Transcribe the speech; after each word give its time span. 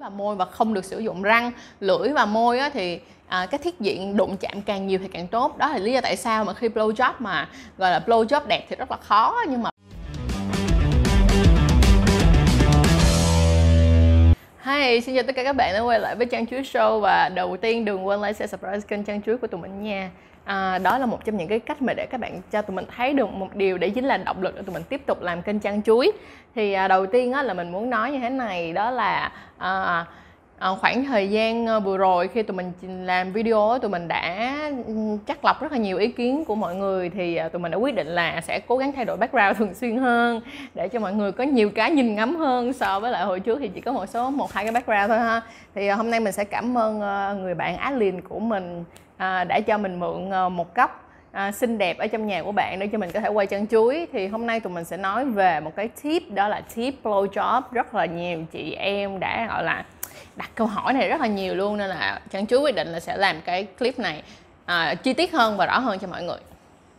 và 0.00 0.08
môi 0.08 0.36
và 0.36 0.44
không 0.44 0.74
được 0.74 0.84
sử 0.84 0.98
dụng 0.98 1.22
răng. 1.22 1.52
Lưỡi 1.80 2.08
và 2.08 2.26
môi 2.26 2.58
á, 2.58 2.68
thì 2.68 3.00
à, 3.28 3.46
cái 3.46 3.58
thiết 3.58 3.80
diện 3.80 4.16
đụng 4.16 4.36
chạm 4.36 4.62
càng 4.62 4.86
nhiều 4.86 4.98
thì 5.02 5.08
càng 5.08 5.26
tốt. 5.26 5.58
Đó 5.58 5.68
là 5.68 5.78
lý 5.78 5.92
do 5.92 6.00
tại 6.00 6.16
sao 6.16 6.44
mà 6.44 6.54
khi 6.54 6.68
blow 6.68 6.92
job 6.92 7.12
mà 7.18 7.48
gọi 7.78 7.90
là 7.90 8.00
blow 8.06 8.24
job 8.24 8.40
đẹp 8.46 8.66
thì 8.68 8.76
rất 8.76 8.90
là 8.90 8.96
khó 8.96 9.40
nhưng 9.48 9.62
mà 9.62 9.70
Hi, 14.64 15.00
xin 15.00 15.14
chào 15.14 15.22
tất 15.22 15.36
cả 15.36 15.44
các 15.44 15.56
bạn 15.56 15.74
đã 15.74 15.80
quay 15.80 16.00
lại 16.00 16.16
với 16.16 16.26
Trang 16.26 16.46
Chuối 16.46 16.62
Show 16.62 17.00
và 17.00 17.28
đầu 17.28 17.56
tiên 17.56 17.84
đừng 17.84 18.06
quên 18.06 18.20
like, 18.20 18.32
share, 18.32 18.46
subscribe 18.46 18.80
kênh 18.88 19.04
Trang 19.04 19.22
Chuối 19.22 19.36
của 19.36 19.46
tụi 19.46 19.60
mình 19.60 19.82
nha 19.82 20.10
à, 20.44 20.78
Đó 20.78 20.98
là 20.98 21.06
một 21.06 21.24
trong 21.24 21.36
những 21.36 21.48
cái 21.48 21.60
cách 21.60 21.82
mà 21.82 21.94
để 21.94 22.06
các 22.06 22.20
bạn 22.20 22.40
cho 22.50 22.62
tụi 22.62 22.76
mình 22.76 22.84
thấy 22.96 23.12
được 23.12 23.32
một 23.32 23.56
điều 23.56 23.78
để 23.78 23.90
chính 23.90 24.04
là 24.04 24.16
động 24.16 24.42
lực 24.42 24.54
để 24.56 24.62
tụi 24.62 24.74
mình 24.74 24.82
tiếp 24.88 25.06
tục 25.06 25.22
làm 25.22 25.42
kênh 25.42 25.60
Trang 25.60 25.82
Chuối. 25.82 26.12
Thì 26.54 26.72
à, 26.72 26.88
đầu 26.88 27.06
tiên 27.06 27.32
á, 27.32 27.42
là 27.42 27.54
mình 27.54 27.72
muốn 27.72 27.90
nói 27.90 28.12
như 28.12 28.18
thế 28.18 28.30
này 28.30 28.72
đó 28.72 28.90
là 28.90 29.32
à, 29.58 30.06
à, 30.58 30.70
khoảng 30.80 31.04
thời 31.04 31.30
gian 31.30 31.66
ờ, 31.66 31.80
vừa 31.80 31.96
rồi 31.96 32.28
khi 32.28 32.42
tụi 32.42 32.56
mình 32.56 32.72
làm 33.06 33.32
video 33.32 33.78
tụi 33.82 33.90
mình 33.90 34.08
đã 34.08 34.50
chắc 35.26 35.44
lọc 35.44 35.62
rất 35.62 35.72
là 35.72 35.78
nhiều 35.78 35.98
ý 35.98 36.08
kiến 36.08 36.44
của 36.44 36.54
mọi 36.54 36.74
người 36.74 37.10
thì 37.10 37.36
à, 37.36 37.48
tụi 37.48 37.60
mình 37.60 37.72
đã 37.72 37.78
quyết 37.78 37.94
định 37.94 38.06
là 38.06 38.40
sẽ 38.40 38.60
cố 38.60 38.76
gắng 38.76 38.92
thay 38.92 39.04
đổi 39.04 39.16
background 39.16 39.56
thường 39.58 39.74
xuyên 39.74 39.96
hơn 39.96 40.40
để 40.74 40.88
cho 40.88 41.00
mọi 41.00 41.12
người 41.12 41.32
có 41.32 41.44
nhiều 41.44 41.70
cái 41.70 41.90
nhìn 41.90 42.14
ngắm 42.14 42.36
hơn 42.36 42.72
so 42.72 43.00
với 43.00 43.10
lại 43.10 43.24
hồi 43.24 43.40
trước 43.40 43.58
thì 43.58 43.68
chỉ 43.74 43.80
có 43.80 43.92
một 43.92 44.06
số 44.06 44.30
một 44.30 44.52
hai 44.52 44.64
cái 44.64 44.72
background 44.72 45.08
thôi 45.08 45.18
ha. 45.18 45.42
Thì 45.74 45.88
à, 45.88 45.94
hôm 45.94 46.10
nay 46.10 46.20
mình 46.20 46.32
sẽ 46.32 46.44
cảm 46.44 46.78
ơn 46.78 47.00
ờ, 47.00 47.36
người 47.40 47.54
bạn 47.54 47.76
Adlin 47.76 48.20
của 48.20 48.38
mình. 48.38 48.84
À, 49.16 49.44
đã 49.44 49.60
cho 49.60 49.78
mình 49.78 50.00
mượn 50.00 50.30
ờ, 50.30 50.48
một 50.48 50.74
góc 50.74 51.10
à, 51.32 51.52
xinh 51.52 51.78
đẹp 51.78 51.98
ở 51.98 52.06
trong 52.06 52.26
nhà 52.26 52.42
của 52.42 52.52
bạn 52.52 52.78
để 52.78 52.86
cho 52.86 52.98
mình 52.98 53.10
có 53.10 53.20
thể 53.20 53.28
quay 53.28 53.46
chân 53.46 53.66
chuối. 53.66 54.06
Thì 54.12 54.26
hôm 54.26 54.46
nay 54.46 54.60
tụi 54.60 54.72
mình 54.72 54.84
sẽ 54.84 54.96
nói 54.96 55.24
về 55.24 55.60
một 55.60 55.76
cái 55.76 55.88
tip 55.88 56.30
đó 56.30 56.48
là 56.48 56.62
tip 56.74 56.94
blow 57.02 57.26
job 57.26 57.62
rất 57.72 57.94
là 57.94 58.06
nhiều 58.06 58.44
chị 58.52 58.72
em 58.72 59.20
đã 59.20 59.46
gọi 59.48 59.64
là 59.64 59.84
đặt 60.36 60.50
câu 60.54 60.66
hỏi 60.66 60.92
này 60.92 61.08
rất 61.08 61.20
là 61.20 61.26
nhiều 61.26 61.54
luôn 61.54 61.76
nên 61.76 61.90
là 61.90 62.20
chân 62.30 62.46
chuối 62.46 62.60
quyết 62.60 62.74
định 62.74 62.88
là 62.88 63.00
sẽ 63.00 63.16
làm 63.16 63.40
cái 63.44 63.66
clip 63.78 63.98
này. 63.98 64.22
À, 64.64 64.94
chi 64.94 65.12
tiết 65.12 65.32
hơn 65.32 65.56
và 65.56 65.66
rõ 65.66 65.78
hơn 65.78 65.98
cho 65.98 66.08
mọi 66.08 66.22
người. 66.22 66.38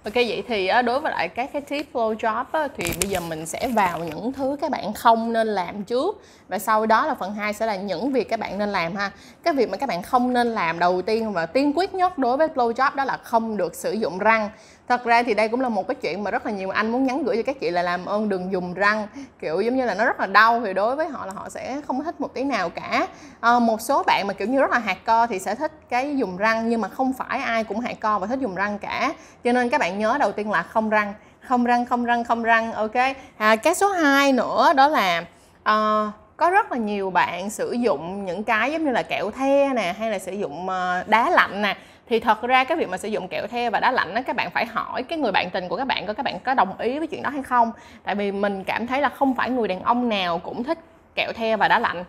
Ok 0.06 0.14
vậy 0.14 0.44
thì 0.48 0.68
ờ, 0.68 0.82
đối 0.82 1.00
với 1.00 1.12
lại 1.12 1.30
các 1.30 1.50
cái 1.54 1.62
tip 1.62 1.94
flow 1.94 2.16
job 2.16 2.46
á, 2.52 2.68
thì 2.78 2.84
bây 3.02 3.10
giờ 3.10 3.20
mình 3.20 3.46
sẽ 3.46 3.68
vào 3.68 4.00
những 4.00 4.34
thứ 4.34 4.58
các 4.62 4.72
bạn 4.72 4.94
không 4.94 5.34
nên 5.34 5.48
làm 5.48 5.84
trước 5.84 6.22
và 6.48 6.60
sau 6.60 6.86
đó 6.86 7.06
là 7.06 7.16
phần 7.16 7.34
2 7.34 7.54
sẽ 7.54 7.66
là 7.66 7.76
những 7.76 8.12
việc 8.12 8.30
các 8.30 8.40
bạn 8.40 8.58
nên 8.58 8.70
làm 8.70 8.96
ha. 8.96 9.12
Cái 9.44 9.54
việc 9.54 9.70
mà 9.70 9.78
các 9.78 9.90
bạn 9.90 10.04
không 10.04 10.34
nên 10.34 10.48
làm 10.48 10.80
đầu 10.80 11.02
tiên 11.02 11.34
và 11.34 11.46
tiên 11.46 11.74
quyết 11.76 11.94
nhất 11.94 12.18
đối 12.18 12.38
với 12.38 12.48
flow 12.48 12.72
job 12.74 12.96
đó 12.96 13.06
là 13.06 13.18
không 13.18 13.58
được 13.58 13.76
sử 13.76 13.92
dụng 13.92 14.18
răng 14.18 14.50
thật 14.88 15.04
ra 15.04 15.24
thì 15.24 15.34
đây 15.34 15.48
cũng 15.48 15.62
là 15.62 15.70
một 15.70 15.88
cái 15.88 15.96
chuyện 15.96 16.24
mà 16.24 16.32
rất 16.32 16.46
là 16.46 16.52
nhiều 16.52 16.70
anh 16.70 16.92
muốn 16.92 17.06
nhắn 17.06 17.24
gửi 17.24 17.36
cho 17.36 17.44
các 17.46 17.60
chị 17.60 17.70
là 17.70 17.82
làm 17.82 18.06
ơn 18.06 18.30
đừng 18.30 18.52
dùng 18.52 18.74
răng. 18.74 19.08
Kiểu 19.40 19.62
giống 19.62 19.76
như 19.76 19.86
là 19.86 19.94
nó 19.94 20.06
rất 20.06 20.20
là 20.20 20.26
đau 20.26 20.62
thì 20.62 20.74
đối 20.74 20.96
với 20.96 21.08
họ 21.08 21.26
là 21.26 21.34
họ 21.36 21.50
sẽ 21.50 21.82
không 21.88 22.04
thích 22.04 22.22
một 22.22 22.34
tí 22.34 22.44
nào 22.44 22.70
cả. 22.70 23.08
À, 23.40 23.60
một 23.60 23.82
số 23.82 24.04
bạn 24.04 24.28
mà 24.28 24.34
kiểu 24.34 24.48
như 24.48 24.60
rất 24.60 24.72
là 24.72 24.80
hạt 24.80 24.98
co 25.06 25.28
thì 25.28 25.40
sẽ 25.40 25.56
thích 25.56 25.72
cái 25.90 26.18
dùng 26.18 26.38
răng 26.38 26.70
nhưng 26.70 26.82
mà 26.82 26.88
không 26.88 27.14
phải 27.14 27.40
ai 27.40 27.64
cũng 27.64 27.80
hạt 27.80 28.00
co 28.00 28.20
và 28.20 28.28
thích 28.28 28.40
dùng 28.40 28.56
răng 28.56 28.80
cả. 28.80 29.14
Cho 29.44 29.52
nên 29.52 29.70
các 29.70 29.82
bạn 29.82 30.00
nhớ 30.00 30.18
đầu 30.20 30.32
tiên 30.32 30.52
là 30.52 30.64
không 30.64 30.90
răng 30.90 31.14
không 31.48 31.64
răng 31.64 31.86
không 31.86 32.06
răng 32.06 32.24
không 32.24 32.44
răng 32.44 32.74
ok? 32.74 32.96
À, 33.38 33.56
cái 33.56 33.76
số 33.76 33.88
2 33.88 34.32
nữa 34.32 34.74
đó 34.76 34.88
là 34.88 35.24
uh, 35.60 36.14
có 36.38 36.50
rất 36.50 36.72
là 36.72 36.78
nhiều 36.78 37.10
bạn 37.10 37.50
sử 37.50 37.72
dụng 37.72 38.26
những 38.26 38.44
cái 38.44 38.72
giống 38.72 38.86
như 38.86 38.92
là 38.92 39.04
kẹo 39.04 39.32
the 39.32 39.70
nè 39.76 39.96
hay 40.00 40.12
là 40.12 40.20
sử 40.20 40.32
dụng 40.32 40.70
ờ, 40.70 41.04
đá 41.08 41.30
lạnh 41.30 41.62
nè 41.62 41.78
thì 42.08 42.20
thật 42.20 42.42
ra 42.42 42.64
cái 42.64 42.78
việc 42.78 42.90
mà 42.90 42.98
sử 42.98 43.08
dụng 43.08 43.28
kẹo 43.28 43.48
the 43.48 43.70
và 43.70 43.80
đá 43.80 43.92
lạnh 43.92 44.14
đó 44.14 44.22
các 44.26 44.36
bạn 44.36 44.52
phải 44.52 44.66
hỏi 44.66 45.04
cái 45.04 45.20
người 45.20 45.32
bạn 45.32 45.50
tình 45.50 45.68
của 45.68 45.78
các 45.78 45.86
bạn 45.86 46.06
coi 46.06 46.16
các 46.16 46.24
bạn 46.24 46.40
có 46.40 46.54
đồng 46.54 46.78
ý 46.78 47.00
với 47.00 47.08
chuyện 47.08 47.24
đó 47.24 47.30
hay 47.30 47.44
không. 47.44 47.72
Tại 48.04 48.16
vì 48.16 48.32
mình 48.32 48.64
cảm 48.64 48.88
thấy 48.88 49.02
là 49.02 49.10
không 49.10 49.36
phải 49.36 49.50
người 49.50 49.68
đàn 49.68 49.82
ông 49.82 50.10
nào 50.10 50.40
cũng 50.40 50.64
thích 50.64 50.80
kẹo 51.16 51.32
the 51.36 51.58
và 51.58 51.68
đá 51.68 51.80
lạnh. 51.80 52.04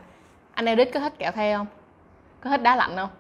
Anh 0.55 0.67
edit 0.67 0.91
có 0.95 1.01
thích 1.01 1.13
kẹo 1.19 1.33
the 1.33 1.57
không? 1.57 1.67
Có 2.41 2.51
thích 2.51 2.63
đá 2.63 2.77
lạnh 2.77 2.97
không? 2.97 3.11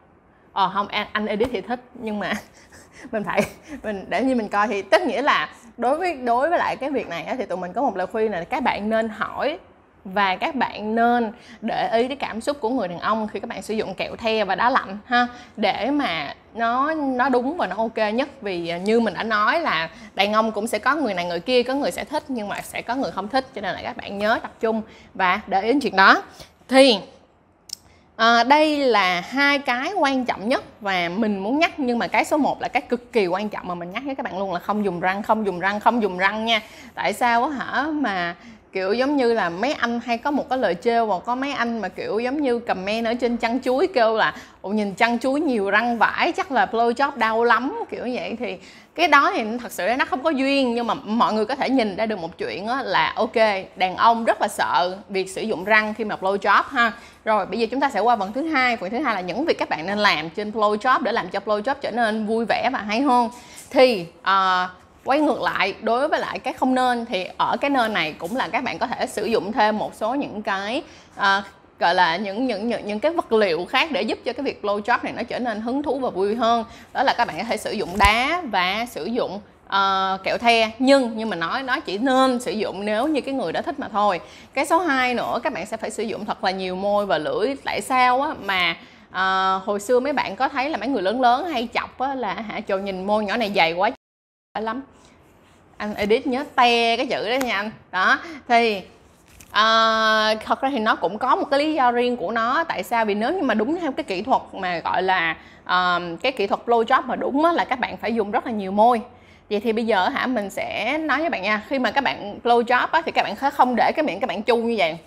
Ờ 0.53 0.71
không 0.75 0.89
anh 1.13 1.27
edit 1.27 1.49
thì 1.53 1.61
thích, 1.61 1.81
nhưng 1.95 2.19
mà 2.19 2.33
mình 3.13 3.25
phải, 3.25 3.41
mình, 3.83 4.05
để 4.09 4.23
như 4.23 4.35
mình 4.35 4.49
coi 4.49 4.69
thì 4.69 4.83
tất 4.83 5.03
nghĩa 5.03 5.23
là 5.23 5.49
đối 5.77 5.99
với 5.99 6.15
đối 6.15 6.50
với 6.50 6.59
lại 6.59 6.77
cái 6.77 6.91
việc 6.91 7.09
này 7.09 7.34
thì 7.39 7.47
tụi 7.47 7.59
mình 7.59 7.73
có 7.73 7.83
một 7.83 7.97
lời 7.97 8.06
khuyên 8.06 8.33
là 8.33 8.45
các 8.45 8.62
bạn 8.62 8.91
nên 8.91 9.09
hỏi 9.09 9.59
và 10.15 10.37
các 10.37 10.55
bạn 10.55 10.94
nên 10.94 11.33
để 11.61 11.91
ý 11.93 12.09
cái 12.09 12.17
cảm 12.17 12.41
xúc 12.41 12.61
của 12.61 12.69
người 12.69 12.89
đàn 12.89 12.99
ông 12.99 13.28
khi 13.28 13.41
các 13.41 13.49
bạn 13.49 13.62
sử 13.62 13.75
dụng 13.75 13.94
kẹo 13.94 14.17
the 14.17 14.44
và 14.44 14.55
đá 14.55 14.71
lạnh 14.71 14.99
ha. 15.06 15.27
Để 15.56 15.91
mà 15.91 16.34
nó 16.55 16.94
nó 16.94 17.28
đúng 17.28 17.56
và 17.56 17.67
nó 17.67 17.77
ok 17.77 18.15
nhất 18.15 18.28
vì 18.43 18.69
à, 18.69 18.78
như 18.78 19.00
mình 19.00 19.15
đã 19.15 19.22
nói 19.22 19.61
là 19.61 19.91
đàn 20.15 20.33
ông 20.33 20.53
cũng 20.53 20.67
sẽ 20.67 20.78
có 20.78 20.94
người 20.94 21.15
này 21.15 21.25
người 21.25 21.41
kia 21.41 21.62
có 21.62 21.75
người 21.75 21.91
sẽ 21.91 22.05
thích 22.05 22.25
nhưng 22.28 22.49
mà 22.49 22.61
sẽ 22.62 22.83
có 22.83 22.94
người 22.94 23.11
không 23.11 23.28
thích 23.28 23.47
cho 23.55 23.61
nên 23.61 23.75
là 23.75 23.83
các 23.83 23.97
bạn 23.97 24.19
nhớ 24.19 24.39
tập 24.43 24.53
trung 24.61 24.83
và 25.15 25.41
để 25.47 25.62
ý 25.62 25.69
đến 25.69 25.81
chuyện 25.81 25.97
đó. 25.97 26.23
Thì 26.69 26.99
À, 28.17 28.44
đây 28.44 28.78
là 28.78 29.21
hai 29.21 29.59
cái 29.59 29.93
quan 29.93 30.25
trọng 30.25 30.49
nhất 30.49 30.65
và 30.81 31.09
mình 31.17 31.38
muốn 31.38 31.59
nhắc 31.59 31.78
nhưng 31.78 31.99
mà 31.99 32.06
cái 32.06 32.25
số 32.25 32.37
1 32.37 32.62
là 32.62 32.69
cái 32.69 32.83
cực 32.83 33.12
kỳ 33.12 33.27
quan 33.27 33.49
trọng 33.49 33.69
mà 33.69 33.75
mình 33.75 33.91
nhắc 33.91 34.03
với 34.06 34.15
các 34.15 34.23
bạn 34.23 34.38
luôn 34.38 34.53
là 34.53 34.61
không 34.61 34.84
dùng 34.84 35.00
răng 35.00 35.23
không 35.23 35.47
dùng 35.47 35.61
răng 35.61 35.81
không 35.81 36.03
dùng 36.03 36.19
răng 36.19 36.44
nha. 36.44 36.62
Tại 36.94 37.12
sao 37.12 37.49
hả? 37.49 37.87
Mà 37.93 38.34
kiểu 38.76 38.92
giống 38.92 39.16
như 39.16 39.32
là 39.32 39.48
mấy 39.48 39.72
anh 39.72 40.00
hay 40.04 40.19
có 40.19 40.31
một 40.31 40.48
cái 40.48 40.59
lời 40.59 40.75
trêu 40.75 41.06
và 41.06 41.19
có 41.19 41.34
mấy 41.34 41.53
anh 41.53 41.78
mà 41.78 41.88
kiểu 41.88 42.19
giống 42.19 42.42
như 42.42 42.59
comment 42.59 43.06
ở 43.06 43.14
trên 43.14 43.37
chăn 43.37 43.60
chuối 43.62 43.87
kêu 43.87 44.16
là 44.16 44.34
ồ 44.62 44.70
nhìn 44.70 44.94
chăn 44.94 45.19
chuối 45.19 45.41
nhiều 45.41 45.70
răng 45.70 45.98
vải 45.98 46.32
chắc 46.32 46.53
là 46.53 46.66
blow 46.72 46.92
job 46.92 47.10
đau 47.16 47.44
lắm 47.44 47.84
kiểu 47.91 48.03
vậy. 48.03 48.37
Thì 48.38 48.56
cái 48.94 49.09
đó 49.09 49.32
thì 49.34 49.44
thật 49.62 49.72
sự 49.72 49.88
nó 49.98 50.04
không 50.04 50.22
có 50.22 50.31
duyên 50.31 50.75
nhưng 50.75 50.87
mà 50.87 50.94
mọi 50.94 51.32
người 51.32 51.44
có 51.44 51.54
thể 51.54 51.70
nhìn 51.70 51.97
ra 51.97 52.06
được 52.06 52.19
một 52.19 52.38
chuyện 52.38 52.69
là 52.69 53.12
ok 53.16 53.37
đàn 53.76 53.97
ông 53.97 54.25
rất 54.25 54.41
là 54.41 54.48
sợ 54.48 54.97
việc 55.08 55.31
sử 55.31 55.43
dụng 55.43 55.64
răng 55.64 55.94
khi 55.94 56.04
mà 56.04 56.16
blow 56.20 56.37
job 56.37 56.62
ha. 56.69 56.93
Rồi 57.25 57.47
bây 57.47 57.58
giờ 57.58 57.66
chúng 57.70 57.81
ta 57.81 57.91
sẽ 57.91 58.00
qua 58.00 58.16
phần 58.16 58.32
thứ 58.32 58.48
hai. 58.48 58.76
Phần 58.76 58.91
thứ 58.91 58.98
hai 58.98 59.14
là 59.14 59.20
những 59.20 59.44
việc 59.44 59.58
các 59.58 59.69
bạn 59.69 59.87
nên 59.87 59.98
làm 59.98 60.31
trên 60.31 60.50
blow 60.50 60.76
job 60.76 61.03
để 61.03 61.12
làm 61.12 61.28
cho 61.28 61.41
blow 61.44 61.62
job 61.62 61.75
trở 61.81 61.91
nên 61.91 62.26
vui 62.26 62.44
vẻ 62.48 62.70
và 62.72 62.78
hay 62.78 63.00
hơn. 63.00 63.31
Thì 63.70 64.06
uh, 64.20 64.70
quay 65.06 65.21
ngược 65.21 65.43
lại 65.43 65.75
đối 65.83 66.09
với 66.09 66.21
lại 66.21 66.39
cái 66.39 66.55
không 66.55 66.75
nên 66.75 67.06
thì 67.06 67.27
ở 67.37 67.56
cái 67.56 67.71
nơi 67.71 67.89
này 67.89 68.15
cũng 68.19 68.37
là 68.37 68.49
các 68.49 68.65
bạn 68.65 68.78
có 68.78 68.87
thể 68.87 69.06
sử 69.06 69.25
dụng 69.25 69.53
thêm 69.53 69.78
một 69.78 69.94
số 69.94 70.15
những 70.15 70.43
cái 70.43 70.83
uh, 71.17 71.22
gọi 71.78 71.94
là 71.94 72.17
những 72.17 72.47
những 72.47 72.69
những 72.69 72.87
những 72.87 73.00
cái 73.00 73.12
vật 73.12 73.33
liệu 73.33 73.65
khác 73.65 73.93
để 73.93 74.03
giúp 74.03 74.19
cho 74.25 74.33
cái 74.33 74.44
việc 74.44 74.61
blow 74.62 74.81
job 74.81 74.99
này 75.03 75.12
nó 75.12 75.22
trở 75.22 75.39
nên 75.39 75.61
hứng 75.61 75.83
thú 75.83 75.99
và 75.99 76.11
vui 76.11 76.34
hơn. 76.34 76.65
Đó 76.93 77.03
là 77.03 77.15
các 77.19 77.25
bạn 77.25 77.39
có 77.39 77.44
thể 77.44 77.56
sử 77.56 77.72
dụng 77.72 77.89
đá 77.99 78.43
và 78.50 78.87
sử 78.91 79.05
dụng 79.05 79.41
uh, 79.67 80.22
kẹo 80.25 80.39
the. 80.39 80.71
Nhưng 80.78 81.17
như 81.17 81.27
mình 81.27 81.41
nói 81.41 81.62
nó 81.62 81.81
chỉ 81.81 81.99
nên 81.99 82.41
sử 82.41 82.50
dụng 82.53 82.84
nếu 82.84 83.06
như 83.06 83.21
cái 83.21 83.34
người 83.34 83.53
đó 83.53 83.62
thích 83.62 83.78
mà 83.78 83.88
thôi. 83.88 84.21
Cái 84.55 84.67
số 84.67 84.78
2 84.78 85.15
nữa 85.15 85.41
các 85.43 85.53
bạn 85.53 85.67
sẽ 85.67 85.77
phải 85.77 85.91
sử 85.91 86.03
dụng 86.03 86.25
thật 86.25 86.44
là 86.44 86.50
nhiều 86.50 86.77
môi 86.77 87.06
và 87.06 87.19
lưỡi 87.19 87.55
tại 87.65 87.81
sao 87.81 88.23
á 88.23 88.34
mà 88.44 88.77
uh, 89.09 89.67
hồi 89.67 89.81
xưa 89.81 90.00
mấy 90.00 90.12
bạn 90.12 90.37
có 90.37 90.49
thấy 90.49 90.71
là 90.71 90.78
mấy 90.78 90.88
người 90.88 91.03
lớn 91.03 91.21
lớn 91.21 91.44
hay 91.44 91.69
chọc 91.75 91.99
á 91.99 92.15
là 92.15 92.34
hả 92.34 92.61
trời 92.61 92.81
nhìn 92.81 93.06
môi 93.06 93.25
nhỏ 93.25 93.37
này 93.37 93.53
dày 93.56 93.73
quá 93.73 93.91
lắm 94.61 94.83
anh 95.76 95.94
edit 95.94 96.26
nhớ 96.26 96.44
te 96.56 96.97
cái 96.97 97.06
chữ 97.06 97.31
đó 97.31 97.37
nha 97.47 97.56
anh. 97.56 97.70
Đó 97.92 98.19
thì 98.48 98.82
à, 99.50 100.34
thật 100.44 100.60
ra 100.60 100.70
thì 100.70 100.78
nó 100.78 100.97
cũng 100.97 101.19
có 101.19 101.37
một 101.37 101.44
cái 101.50 101.59
lý 101.59 101.75
do 101.75 101.91
riêng 101.91 102.16
của 102.16 102.31
nó. 102.31 102.64
Tại 102.64 102.82
sao? 102.82 103.04
Vì 103.04 103.14
nếu 103.14 103.32
như 103.32 103.42
mà 103.42 103.54
đúng 103.54 103.81
theo 103.81 103.92
cái 103.92 104.04
kỹ 104.04 104.22
thuật 104.22 104.42
mà 104.53 104.78
gọi 104.78 105.03
là 105.03 105.37
uh, 105.64 106.22
cái 106.22 106.32
kỹ 106.32 106.47
thuật 106.47 106.60
blow 106.66 106.84
job 106.84 107.03
mà 107.03 107.16
đúng 107.16 107.44
á, 107.44 107.53
là 107.53 107.64
các 107.64 107.81
bạn 107.81 107.97
phải 107.97 108.14
dùng 108.14 108.31
rất 108.31 108.47
là 108.47 108.53
nhiều 108.53 108.72
môi. 108.72 109.00
Vậy 109.50 109.60
thì 109.60 109.72
bây 109.72 109.87
giờ 109.87 110.09
hả 110.09 110.26
mình 110.26 110.50
sẽ 110.50 110.98
nói 110.98 111.20
với 111.20 111.31
bạn 111.31 111.42
nha. 111.42 111.62
Khi 111.69 111.78
mà 111.78 111.91
các 111.91 112.04
bạn 112.04 112.38
blow 112.44 112.62
job 112.62 112.88
á, 112.93 113.03
thì 113.04 113.12
các 113.12 113.22
bạn 113.22 113.50
không 113.53 113.76
để 113.76 113.93
cái 113.97 114.04
miệng 114.04 114.20
các 114.20 114.26
bạn 114.26 114.43
chu 114.43 114.56
như 114.56 114.75
vậy. 114.78 114.98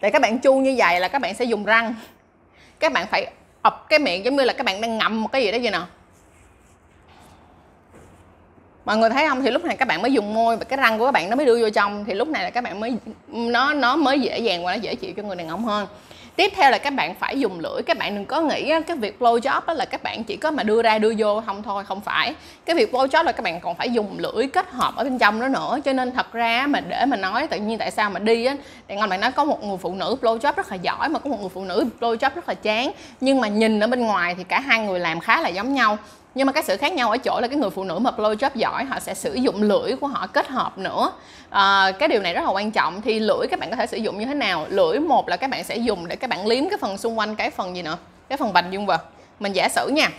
Để 0.00 0.10
các 0.10 0.22
bạn 0.22 0.38
chu 0.38 0.54
như 0.54 0.74
vậy 0.78 1.00
là 1.00 1.08
các 1.08 1.22
bạn 1.22 1.34
sẽ 1.34 1.44
dùng 1.44 1.64
răng. 1.64 1.94
Các 2.80 2.92
bạn 2.92 3.06
phải 3.06 3.26
ập 3.62 3.86
cái 3.88 3.98
miệng 3.98 4.24
giống 4.24 4.36
như 4.36 4.44
là 4.44 4.52
các 4.52 4.66
bạn 4.66 4.80
đang 4.80 4.98
ngậm 4.98 5.22
một 5.22 5.32
cái 5.32 5.42
gì 5.42 5.52
đó 5.52 5.58
vậy 5.62 5.70
nào 5.70 5.86
mọi 8.88 8.96
người 8.96 9.10
thấy 9.10 9.28
không? 9.28 9.42
Thì 9.42 9.50
lúc 9.50 9.64
này 9.64 9.76
các 9.76 9.88
bạn 9.88 10.02
mới 10.02 10.12
dùng 10.12 10.34
môi 10.34 10.56
và 10.56 10.64
cái 10.64 10.76
răng 10.76 10.98
của 10.98 11.04
các 11.04 11.12
bạn 11.12 11.30
nó 11.30 11.36
mới 11.36 11.46
đưa 11.46 11.60
vô 11.60 11.70
trong. 11.70 12.04
Thì 12.04 12.14
lúc 12.14 12.28
này 12.28 12.44
là 12.44 12.50
các 12.50 12.64
bạn 12.64 12.80
mới, 12.80 12.94
nó 13.28 13.72
nó 13.72 13.96
mới 13.96 14.20
dễ 14.20 14.38
dàng 14.38 14.64
và 14.64 14.76
nó 14.76 14.80
dễ 14.82 14.94
chịu 14.94 15.12
cho 15.16 15.22
người 15.22 15.36
đàn 15.36 15.48
ông 15.48 15.64
hơn. 15.64 15.86
Tiếp 16.36 16.52
theo 16.56 16.70
là 16.70 16.78
các 16.78 16.92
bạn 16.94 17.14
phải 17.14 17.40
dùng 17.40 17.60
lưỡi. 17.60 17.82
Các 17.82 17.98
bạn 17.98 18.14
đừng 18.14 18.24
có 18.24 18.40
nghĩ 18.40 18.72
cái 18.86 18.96
việc 18.96 19.16
blow 19.20 19.38
job 19.38 19.60
đó 19.66 19.72
là 19.72 19.84
các 19.84 20.02
bạn 20.02 20.24
chỉ 20.24 20.36
có 20.36 20.50
mà 20.50 20.62
đưa 20.62 20.82
ra 20.82 20.98
đưa 20.98 21.12
vô 21.18 21.42
không 21.46 21.62
thôi, 21.62 21.84
không 21.84 22.00
phải. 22.00 22.34
Cái 22.64 22.76
việc 22.76 22.92
blow 22.92 23.06
job 23.06 23.24
là 23.24 23.32
các 23.32 23.42
bạn 23.42 23.60
còn 23.60 23.74
phải 23.74 23.90
dùng 23.90 24.16
lưỡi 24.18 24.46
kết 24.46 24.70
hợp 24.70 24.96
ở 24.96 25.04
bên 25.04 25.18
trong 25.18 25.40
đó 25.40 25.48
nữa. 25.48 25.78
Cho 25.84 25.92
nên 25.92 26.12
thật 26.12 26.32
ra 26.32 26.66
mà 26.66 26.80
để 26.80 27.04
mà 27.06 27.16
nói 27.16 27.46
tự 27.46 27.58
nhiên 27.58 27.78
tại 27.78 27.90
sao 27.90 28.10
mà 28.10 28.18
đi 28.18 28.44
á, 28.44 28.56
đàn 28.88 28.98
ông 28.98 29.10
bạn 29.10 29.20
nói 29.20 29.32
có 29.32 29.44
một 29.44 29.64
người 29.64 29.78
phụ 29.78 29.94
nữ 29.94 30.16
blow 30.20 30.38
job 30.38 30.52
rất 30.56 30.70
là 30.70 30.76
giỏi, 30.76 31.08
mà 31.08 31.18
có 31.18 31.30
một 31.30 31.40
người 31.40 31.50
phụ 31.54 31.64
nữ 31.64 31.84
blow 32.00 32.16
job 32.16 32.30
rất 32.34 32.48
là 32.48 32.54
chán. 32.54 32.90
Nhưng 33.20 33.40
mà 33.40 33.48
nhìn 33.48 33.80
ở 33.80 33.86
bên 33.86 34.00
ngoài 34.00 34.34
thì 34.38 34.44
cả 34.44 34.60
hai 34.60 34.80
người 34.80 35.00
làm 35.00 35.20
khá 35.20 35.40
là 35.40 35.48
giống 35.48 35.74
nhau 35.74 35.98
nhưng 36.34 36.46
mà 36.46 36.52
cái 36.52 36.62
sự 36.62 36.76
khác 36.76 36.92
nhau 36.92 37.10
ở 37.10 37.18
chỗ 37.18 37.40
là 37.40 37.48
cái 37.48 37.56
người 37.56 37.70
phụ 37.70 37.84
nữ 37.84 37.98
mà 37.98 38.10
blow 38.16 38.34
job 38.34 38.50
giỏi 38.54 38.84
họ 38.84 39.00
sẽ 39.00 39.14
sử 39.14 39.34
dụng 39.34 39.62
lưỡi 39.62 39.96
của 39.96 40.06
họ 40.06 40.26
kết 40.26 40.48
hợp 40.48 40.78
nữa. 40.78 41.12
À, 41.50 41.92
cái 41.98 42.08
điều 42.08 42.20
này 42.20 42.34
rất 42.34 42.44
là 42.44 42.50
quan 42.50 42.70
trọng. 42.70 43.02
Thì 43.02 43.20
lưỡi 43.20 43.46
các 43.50 43.60
bạn 43.60 43.70
có 43.70 43.76
thể 43.76 43.86
sử 43.86 43.96
dụng 43.96 44.18
như 44.18 44.24
thế 44.24 44.34
nào? 44.34 44.66
Lưỡi 44.68 44.98
một 44.98 45.28
là 45.28 45.36
các 45.36 45.50
bạn 45.50 45.64
sẽ 45.64 45.76
dùng 45.76 46.08
để 46.08 46.16
các 46.16 46.30
bạn 46.30 46.46
liếm 46.46 46.68
cái 46.68 46.78
phần 46.80 46.98
xung 46.98 47.18
quanh 47.18 47.36
cái 47.36 47.50
phần 47.50 47.76
gì 47.76 47.82
nữa? 47.82 47.96
Cái 48.28 48.38
phần 48.38 48.52
vành 48.52 48.72
dương 48.72 48.86
vật. 48.86 49.04
Mình 49.40 49.52
giả 49.52 49.68
sử 49.68 49.88
nha 49.88 50.10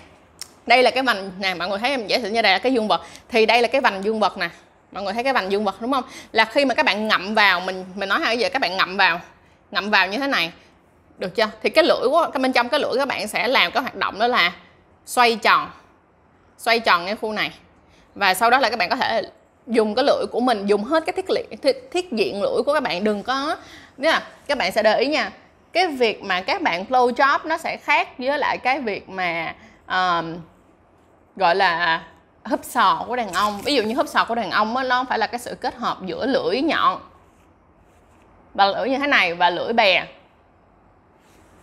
đây 0.68 0.84
là 0.84 0.92
cái 0.92 1.04
vành 1.04 1.32
nè 1.40 1.54
mọi 1.54 1.68
người 1.68 1.80
thấy 1.80 1.90
em 1.90 2.08
giả 2.08 2.20
sử 2.22 2.30
như 2.30 2.42
đây 2.42 2.54
là 2.54 2.60
cái 2.60 2.74
dương 2.74 2.88
vật. 2.88 3.02
Thì 3.30 3.46
đây 3.46 3.62
là 3.62 3.68
cái 3.68 3.82
vành 3.82 4.04
dương 4.04 4.20
vật 4.20 4.38
nè. 4.38 4.50
Mọi 4.92 5.04
người 5.04 5.14
thấy 5.14 5.24
cái 5.24 5.34
vành 5.34 5.52
dương 5.52 5.64
vật 5.64 5.82
đúng 5.82 5.92
không? 5.92 6.04
Là 6.32 6.46
khi 6.46 6.66
mà 6.66 6.74
các 6.74 6.86
bạn 6.86 7.08
ngậm 7.08 7.36
vào 7.36 7.60
mình 7.60 7.86
mình 7.96 8.10
nói 8.10 8.20
hai 8.20 8.38
giờ 8.38 8.50
các 8.54 8.60
bạn 8.60 8.78
ngậm 8.78 8.98
vào 8.98 9.20
ngậm 9.72 9.90
vào 9.90 10.08
như 10.08 10.18
thế 10.18 10.28
này. 10.28 10.52
Được 11.18 11.36
chưa? 11.36 11.50
Thì 11.64 11.70
cái 11.70 11.84
lưỡi 11.84 12.04
của 12.04 12.30
cái 12.34 12.42
bên 12.42 12.54
trong 12.54 12.70
cái 12.70 12.80
lưỡi 12.80 12.92
các 12.98 13.08
bạn 13.08 13.28
sẽ 13.28 13.48
làm 13.48 13.72
cái 13.72 13.84
hoạt 13.84 13.96
động 13.96 14.20
đó 14.20 14.28
là 14.28 14.52
xoay 15.06 15.36
tròn 15.36 15.70
xoay 16.60 16.80
tròn 16.80 17.06
cái 17.06 17.16
khu 17.16 17.32
này. 17.32 17.52
Và 18.16 18.34
sau 18.34 18.50
đó 18.50 18.60
là 18.60 18.70
các 18.70 18.80
bạn 18.80 18.90
có 18.90 18.96
thể 18.96 19.22
dùng 19.68 19.96
cái 19.96 20.06
lưỡi 20.06 20.26
của 20.32 20.40
mình 20.40 20.66
dùng 20.66 20.84
hết 20.84 21.04
cái 21.06 21.14
thiết 21.14 21.30
liệu 21.30 21.46
thiết, 21.62 21.90
thiết 21.92 22.12
diện 22.12 22.42
lưỡi 22.42 22.64
của 22.66 22.74
các 22.74 22.84
bạn. 22.84 23.04
Đừng 23.04 23.24
có 23.24 23.56
là 23.98 24.24
các 24.48 24.58
bạn 24.58 24.72
sẽ 24.72 24.84
để 24.84 25.00
ý 25.00 25.08
nha 25.08 25.32
cái 25.74 25.88
việc 25.88 26.24
mà 26.24 26.42
các 26.42 26.62
bạn 26.62 26.86
flow 26.90 27.12
job 27.12 27.40
nó 27.46 27.58
sẽ 27.58 27.78
khác 27.78 28.18
với 28.18 28.38
lại 28.38 28.58
cái 28.58 28.80
việc 28.80 29.10
mà 29.10 29.56
um, 29.88 30.38
gọi 31.36 31.56
là 31.56 32.04
húp 32.44 32.64
sò 32.64 33.04
của 33.08 33.16
đàn 33.16 33.34
ông. 33.34 33.62
Ví 33.62 33.76
dụ 33.76 33.84
như 33.84 33.96
húp 33.96 34.08
sò 34.08 34.26
của 34.26 34.36
đàn 34.36 34.52
ông 34.52 34.76
đó, 34.76 34.84
nó 34.84 35.04
phải 35.04 35.20
là 35.20 35.28
cái 35.28 35.40
sự 35.40 35.56
kết 35.56 35.76
hợp 35.76 35.98
giữa 36.06 36.26
lưỡi 36.26 36.62
nhọn 36.62 37.02
và 38.54 38.66
lưỡi 38.66 38.90
như 38.90 38.98
thế 38.98 39.08
này 39.08 39.34
và 39.34 39.50
lưỡi 39.50 39.74
bè. 39.74 40.06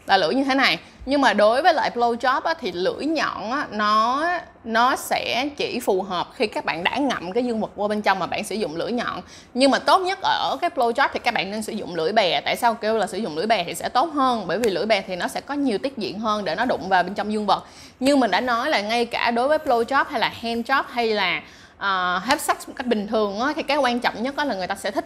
Là 0.07 0.17
lưỡi 0.17 0.35
như 0.35 0.45
thế 0.45 0.55
này 0.55 0.79
nhưng 1.07 1.21
mà 1.21 1.33
đối 1.33 1.63
với 1.63 1.75
lại 1.75 1.91
blow 1.95 2.17
job 2.17 2.41
á, 2.41 2.55
thì 2.61 2.73
lưỡi 2.73 3.07
nhọn 3.07 3.51
á, 3.51 3.67
nó 3.71 4.29
nó 4.65 4.97
sẽ 4.97 5.49
chỉ 5.57 5.81
phù 5.81 6.03
hợp 6.03 6.29
khi 6.35 6.47
các 6.47 6.65
bạn 6.65 6.85
đã 6.85 6.97
ngậm 6.97 7.33
cái 7.33 7.45
dương 7.45 7.61
vật 7.61 7.71
qua 7.77 7.89
bên 7.89 8.03
trong 8.03 8.19
mà 8.19 8.27
bạn 8.27 8.45
sử 8.45 8.55
dụng 8.55 8.77
lưỡi 8.77 8.93
nhọn. 8.93 9.21
Nhưng 9.55 9.71
mà 9.71 9.79
tốt 9.79 9.99
nhất 9.99 10.19
ở 10.23 10.57
cái 10.61 10.71
blow 10.77 10.93
job 10.93 11.09
thì 11.13 11.19
các 11.19 11.35
bạn 11.35 11.51
nên 11.51 11.63
sử 11.63 11.73
dụng 11.73 11.95
lưỡi 11.95 12.13
bè. 12.13 12.41
Tại 12.41 12.57
sao 12.57 12.75
kêu 12.75 12.99
là 12.99 13.07
sử 13.07 13.19
dụng 13.19 13.37
lưỡi 13.37 13.47
bè 13.47 13.65
thì 13.65 13.75
sẽ 13.75 13.89
tốt 13.89 14.11
hơn? 14.15 14.45
Bởi 14.47 14.59
vì 14.59 14.71
lưỡi 14.71 14.87
bè 14.87 15.01
thì 15.01 15.17
nó 15.17 15.29
sẽ 15.29 15.41
có 15.41 15.55
nhiều 15.55 15.79
tiết 15.79 15.99
diện 15.99 16.19
hơn 16.19 16.45
để 16.45 16.55
nó 16.55 16.65
đụng 16.65 16.89
vào 16.89 17.03
bên 17.03 17.15
trong 17.15 17.33
dương 17.33 17.47
vật. 17.47 17.65
Như 18.01 18.17
mình 18.17 18.31
đã 18.31 18.41
nói 18.41 18.71
là 18.71 18.81
ngay 18.81 19.05
cả 19.05 19.31
đối 19.31 19.49
với 19.49 19.59
blow 19.59 19.85
job 19.85 20.05
hay 20.09 20.21
là 20.21 20.33
hand 20.43 20.71
job 20.71 20.83
hay 20.91 21.07
là 21.07 21.43
uh, 21.77 22.23
have 22.23 22.39
sex 22.39 22.57
một 22.69 22.75
cách 22.77 22.87
bình 22.87 23.07
thường 23.07 23.41
á, 23.41 23.53
thì 23.57 23.63
cái 23.63 23.77
quan 23.77 24.01
trọng 24.01 24.23
nhất 24.23 24.37
đó 24.37 24.45
là 24.45 24.55
người 24.55 24.67
ta 24.67 24.75
sẽ 24.75 24.91
thích 24.91 25.05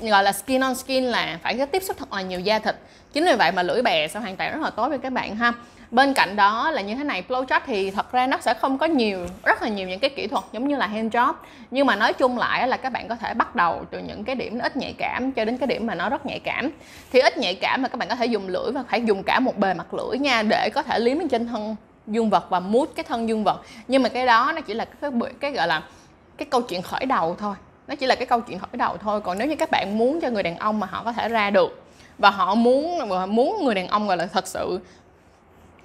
gọi 0.00 0.22
là 0.22 0.32
skin 0.32 0.60
on 0.60 0.74
skin 0.74 1.04
là 1.04 1.38
phải 1.42 1.58
có 1.58 1.66
tiếp 1.66 1.82
xúc 1.82 1.96
thật 1.98 2.12
là 2.12 2.22
nhiều 2.22 2.40
da 2.40 2.58
thịt. 2.58 2.76
Chính 3.12 3.24
vì 3.24 3.34
vậy 3.34 3.52
mà 3.52 3.62
lưỡi 3.62 3.82
bè 3.82 4.08
sẽ 4.08 4.20
hoàn 4.20 4.36
toàn 4.36 4.52
rất 4.52 4.62
là 4.62 4.70
tốt 4.70 4.88
với 4.88 4.98
các 4.98 5.12
bạn 5.12 5.36
ha. 5.36 5.52
Bên 5.90 6.14
cạnh 6.14 6.36
đó 6.36 6.70
là 6.70 6.82
như 6.82 6.94
thế 6.94 7.04
này, 7.04 7.24
blow 7.28 7.44
job 7.44 7.60
thì 7.66 7.90
thật 7.90 8.12
ra 8.12 8.26
nó 8.26 8.38
sẽ 8.40 8.54
không 8.54 8.78
có 8.78 8.86
nhiều, 8.86 9.26
rất 9.44 9.62
là 9.62 9.68
nhiều 9.68 9.88
những 9.88 10.00
cái 10.00 10.10
kỹ 10.10 10.26
thuật 10.26 10.44
giống 10.52 10.68
như 10.68 10.76
là 10.76 10.86
hand 10.86 11.14
job. 11.14 11.34
Nhưng 11.70 11.86
mà 11.86 11.96
nói 11.96 12.12
chung 12.12 12.38
lại 12.38 12.68
là 12.68 12.76
các 12.76 12.92
bạn 12.92 13.08
có 13.08 13.14
thể 13.14 13.34
bắt 13.34 13.56
đầu 13.56 13.84
từ 13.90 13.98
những 13.98 14.24
cái 14.24 14.34
điểm 14.34 14.58
ít 14.58 14.76
nhạy 14.76 14.94
cảm 14.98 15.32
cho 15.32 15.44
đến 15.44 15.58
cái 15.58 15.66
điểm 15.66 15.86
mà 15.86 15.94
nó 15.94 16.08
rất 16.08 16.26
nhạy 16.26 16.40
cảm. 16.40 16.70
Thì 17.12 17.20
ít 17.20 17.38
nhạy 17.38 17.54
cảm 17.54 17.82
mà 17.82 17.88
các 17.88 17.96
bạn 17.98 18.08
có 18.08 18.14
thể 18.14 18.26
dùng 18.26 18.48
lưỡi 18.48 18.72
và 18.72 18.84
phải 18.88 19.02
dùng 19.04 19.22
cả 19.22 19.40
một 19.40 19.56
bề 19.58 19.74
mặt 19.74 19.94
lưỡi 19.94 20.18
nha 20.18 20.42
để 20.42 20.70
có 20.74 20.82
thể 20.82 20.98
liếm 20.98 21.28
trên 21.28 21.46
thân 21.46 21.76
dương 22.06 22.30
vật 22.30 22.46
và 22.50 22.60
mút 22.60 22.92
cái 22.96 23.04
thân 23.04 23.28
dương 23.28 23.44
vật. 23.44 23.60
Nhưng 23.88 24.02
mà 24.02 24.08
cái 24.08 24.26
đó 24.26 24.52
nó 24.54 24.60
chỉ 24.60 24.74
là 24.74 24.84
cái 24.84 25.10
cái 25.40 25.52
gọi 25.52 25.66
là 25.66 25.82
cái 26.36 26.46
câu 26.50 26.62
chuyện 26.62 26.82
khởi 26.82 27.06
đầu 27.06 27.36
thôi 27.38 27.54
nó 27.88 27.94
chỉ 27.94 28.06
là 28.06 28.14
cái 28.14 28.26
câu 28.26 28.40
chuyện 28.40 28.58
khởi 28.58 28.68
đầu 28.78 28.96
thôi. 28.96 29.20
Còn 29.20 29.38
nếu 29.38 29.48
như 29.48 29.56
các 29.56 29.70
bạn 29.70 29.98
muốn 29.98 30.20
cho 30.20 30.30
người 30.30 30.42
đàn 30.42 30.58
ông 30.58 30.80
mà 30.80 30.86
họ 30.86 31.02
có 31.04 31.12
thể 31.12 31.28
ra 31.28 31.50
được 31.50 31.82
và 32.18 32.30
họ 32.30 32.54
muốn 32.54 33.08
muốn 33.28 33.64
người 33.64 33.74
đàn 33.74 33.88
ông 33.88 34.06
gọi 34.06 34.16
là 34.16 34.26
thật 34.26 34.46
sự 34.46 34.80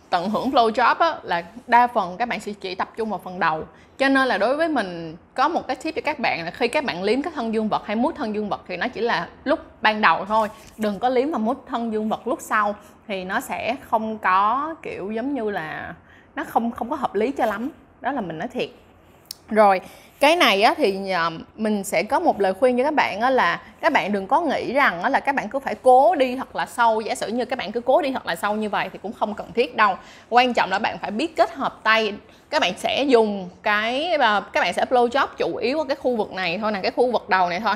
tận 0.10 0.30
hưởng 0.30 0.52
flow 0.52 0.72
job 0.72 0.96
á, 0.96 1.20
là 1.24 1.44
đa 1.68 1.88
phần 1.88 2.18
các 2.18 2.28
bạn 2.28 2.40
sẽ 2.40 2.54
chỉ 2.54 2.76
tập 2.76 2.90
trung 2.98 3.10
vào 3.10 3.22
phần 3.24 3.40
đầu. 3.40 3.64
Cho 3.98 4.10
nên 4.10 4.28
là 4.28 4.38
đối 4.38 4.58
với 4.58 4.70
mình 4.70 5.16
có 5.34 5.50
một 5.50 5.68
cái 5.68 5.76
tip 5.76 5.96
cho 5.96 6.02
các 6.06 6.20
bạn 6.20 6.46
là 6.46 6.52
khi 6.52 6.68
các 6.68 6.84
bạn 6.84 7.04
liếm 7.04 7.22
cái 7.22 7.34
thân 7.36 7.54
dương 7.54 7.70
vật 7.70 7.82
hay 7.86 7.96
mút 7.96 8.16
thân 8.16 8.36
dương 8.36 8.50
vật 8.50 8.62
thì 8.68 8.78
nó 8.78 8.88
chỉ 8.88 9.02
là 9.02 9.30
lúc 9.44 9.60
ban 9.82 10.02
đầu 10.02 10.26
thôi. 10.26 10.48
Đừng 10.78 11.00
có 11.00 11.10
liếm 11.10 11.32
và 11.32 11.38
mút 11.38 11.66
thân 11.68 11.94
dương 11.94 12.10
vật 12.10 12.28
lúc 12.28 12.40
sau 12.42 12.76
thì 13.08 13.24
nó 13.24 13.40
sẽ 13.40 13.76
không 13.90 14.18
có 14.18 14.76
kiểu 14.82 15.12
giống 15.12 15.34
như 15.34 15.52
là 15.52 15.94
nó 16.36 16.44
không 16.44 16.72
không 16.72 16.90
có 16.90 16.96
hợp 16.96 17.16
lý 17.16 17.32
cho 17.32 17.46
lắm. 17.46 17.70
Đó 18.02 18.12
là 18.12 18.22
mình 18.22 18.38
nói 18.38 18.48
thiệt. 18.48 18.70
Rồi 19.50 19.82
cái 20.22 20.36
này 20.36 20.62
á, 20.62 20.74
thì 20.78 21.10
à, 21.10 21.30
mình 21.56 21.84
sẽ 21.84 22.04
có 22.04 22.20
một 22.20 22.42
lời 22.42 22.54
khuyên 22.54 22.78
cho 22.78 22.84
các 22.84 22.94
bạn 22.94 23.22
á, 23.22 23.30
là 23.30 23.62
các 23.82 23.94
bạn 23.94 24.12
đừng 24.12 24.28
có 24.28 24.42
nghĩ 24.42 24.74
rằng 24.74 25.02
á, 25.02 25.10
là 25.10 25.20
các 25.20 25.36
bạn 25.36 25.50
cứ 25.50 25.60
phải 25.60 25.76
cố 25.76 26.16
đi 26.16 26.36
thật 26.36 26.56
là 26.56 26.66
sâu 26.66 27.02
giả 27.02 27.16
sử 27.16 27.28
như 27.28 27.46
các 27.46 27.60
bạn 27.60 27.72
cứ 27.72 27.82
cố 27.82 28.02
đi 28.02 28.12
thật 28.12 28.26
là 28.26 28.36
sâu 28.36 28.56
như 28.56 28.70
vậy 28.70 28.90
thì 28.94 29.00
cũng 29.04 29.14
không 29.14 29.34
cần 29.34 29.52
thiết 29.54 29.76
đâu. 29.76 29.96
Quan 30.30 30.54
trọng 30.54 30.70
là 30.70 30.80
bạn 30.80 30.98
phải 31.02 31.12
biết 31.12 31.36
kết 31.36 31.54
hợp 31.54 31.80
tay. 31.84 32.14
Các 32.50 32.62
bạn 32.62 32.74
sẽ 32.78 33.04
dùng 33.04 33.50
cái 33.64 34.14
à, 34.14 34.42
các 34.54 34.62
bạn 34.62 34.74
sẽ 34.74 34.86
blow 34.90 35.08
job 35.08 35.28
chủ 35.38 35.56
yếu 35.56 35.80
ở 35.80 35.86
cái 35.86 35.96
khu 35.96 36.16
vực 36.16 36.32
này 36.32 36.58
thôi 36.58 36.72
nè 36.72 36.80
cái 36.82 36.92
khu 36.92 37.12
vực 37.12 37.30
đầu 37.30 37.50
này 37.50 37.60
thôi. 37.60 37.76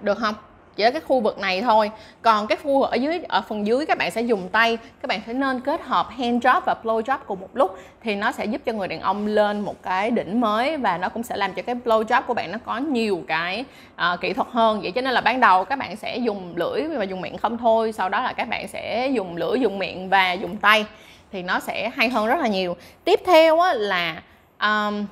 Được 0.00 0.18
không? 0.18 0.34
Chỉ 0.76 0.82
ở 0.82 0.90
cái 0.90 1.00
khu 1.00 1.20
vực 1.20 1.38
này 1.38 1.62
thôi. 1.62 1.90
Còn 2.22 2.46
cái 2.46 2.58
khu 2.62 2.82
ở 2.82 2.94
dưới 2.94 3.20
ở 3.28 3.42
phần 3.48 3.66
dưới 3.66 3.86
các 3.86 3.98
bạn 3.98 4.10
sẽ 4.10 4.20
dùng 4.20 4.48
tay 4.48 4.78
các 5.02 5.08
bạn 5.08 5.20
sẽ 5.26 5.32
nên 5.32 5.60
kết 5.60 5.80
hợp 5.82 6.08
hand 6.10 6.42
drop 6.42 6.64
và 6.66 6.74
blow 6.82 7.02
drop 7.02 7.20
cùng 7.26 7.40
một 7.40 7.50
lúc 7.54 7.78
thì 8.02 8.14
nó 8.14 8.32
sẽ 8.32 8.44
giúp 8.44 8.62
cho 8.64 8.72
người 8.72 8.88
đàn 8.88 9.00
ông 9.00 9.26
lên 9.26 9.60
một 9.60 9.82
cái 9.82 10.10
đỉnh 10.10 10.40
mới 10.40 10.76
và 10.76 10.98
nó 10.98 11.08
cũng 11.08 11.22
sẽ 11.22 11.36
làm 11.36 11.54
cho 11.54 11.62
cái 11.62 11.76
blow 11.84 12.04
drop 12.04 12.26
của 12.26 12.34
bạn 12.34 12.52
nó 12.52 12.58
có 12.64 12.78
nhiều 12.78 13.22
cái 13.28 13.64
uh, 13.94 14.20
kỹ 14.20 14.32
thuật 14.32 14.48
hơn. 14.50 14.80
Vậy 14.80 14.90
cho 14.90 15.00
nên 15.00 15.12
là 15.12 15.20
ban 15.20 15.40
đầu 15.40 15.64
các 15.64 15.78
bạn 15.78 15.96
sẽ 15.96 16.16
dùng 16.16 16.54
lưỡi 16.56 16.82
và 16.82 17.04
dùng 17.04 17.20
miệng 17.20 17.38
không 17.38 17.58
thôi 17.58 17.92
sau 17.92 18.08
đó 18.08 18.20
là 18.20 18.32
các 18.32 18.48
bạn 18.48 18.68
sẽ 18.68 19.08
dùng 19.08 19.36
lưỡi 19.36 19.60
dùng 19.60 19.78
miệng 19.78 20.08
và 20.08 20.32
dùng 20.32 20.56
tay 20.56 20.86
thì 21.32 21.42
nó 21.42 21.60
sẽ 21.60 21.90
hay 21.96 22.08
hơn 22.08 22.26
rất 22.26 22.40
là 22.40 22.48
nhiều. 22.48 22.76
Tiếp 23.04 23.20
theo 23.26 23.60
á, 23.60 23.74
là 23.74 24.22
um, 24.60 25.06